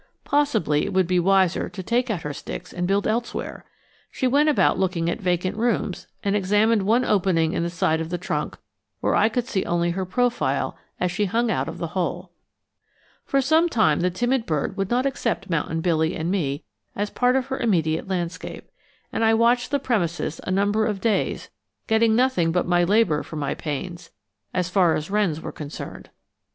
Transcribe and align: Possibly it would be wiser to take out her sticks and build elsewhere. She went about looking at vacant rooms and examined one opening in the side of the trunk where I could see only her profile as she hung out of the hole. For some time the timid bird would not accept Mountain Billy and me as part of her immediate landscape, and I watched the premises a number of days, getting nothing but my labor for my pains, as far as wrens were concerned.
Possibly 0.23 0.83
it 0.83 0.93
would 0.93 1.05
be 1.05 1.19
wiser 1.19 1.69
to 1.69 1.83
take 1.83 2.09
out 2.09 2.23
her 2.23 2.33
sticks 2.33 2.73
and 2.73 2.87
build 2.87 3.05
elsewhere. 3.05 3.65
She 4.09 4.25
went 4.25 4.49
about 4.49 4.79
looking 4.79 5.11
at 5.11 5.21
vacant 5.21 5.55
rooms 5.55 6.07
and 6.23 6.35
examined 6.35 6.87
one 6.87 7.05
opening 7.05 7.53
in 7.53 7.61
the 7.61 7.69
side 7.69 8.01
of 8.01 8.09
the 8.09 8.17
trunk 8.17 8.57
where 8.99 9.13
I 9.13 9.29
could 9.29 9.45
see 9.45 9.63
only 9.63 9.91
her 9.91 10.03
profile 10.03 10.75
as 10.99 11.11
she 11.11 11.25
hung 11.25 11.51
out 11.51 11.67
of 11.69 11.77
the 11.77 11.89
hole. 11.93 12.31
For 13.25 13.41
some 13.41 13.69
time 13.69 13.99
the 13.99 14.09
timid 14.09 14.47
bird 14.47 14.75
would 14.75 14.89
not 14.89 15.05
accept 15.05 15.51
Mountain 15.51 15.81
Billy 15.81 16.15
and 16.15 16.31
me 16.31 16.63
as 16.95 17.11
part 17.11 17.35
of 17.35 17.45
her 17.45 17.59
immediate 17.59 18.07
landscape, 18.07 18.71
and 19.13 19.23
I 19.23 19.35
watched 19.35 19.69
the 19.69 19.77
premises 19.77 20.41
a 20.45 20.49
number 20.49 20.87
of 20.87 20.99
days, 20.99 21.51
getting 21.85 22.15
nothing 22.15 22.51
but 22.51 22.65
my 22.65 22.83
labor 22.83 23.21
for 23.21 23.35
my 23.35 23.53
pains, 23.53 24.09
as 24.51 24.67
far 24.67 24.95
as 24.95 25.11
wrens 25.11 25.41
were 25.41 25.51
concerned. 25.51 26.09